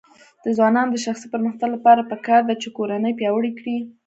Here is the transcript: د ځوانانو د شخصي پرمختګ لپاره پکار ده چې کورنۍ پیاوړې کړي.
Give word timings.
د 0.43 0.45
ځوانانو 0.57 0.93
د 0.93 0.97
شخصي 1.05 1.27
پرمختګ 1.33 1.69
لپاره 1.75 2.07
پکار 2.11 2.41
ده 2.49 2.55
چې 2.61 2.67
کورنۍ 2.77 3.11
پیاوړې 3.19 3.51
کړي. 3.59 3.77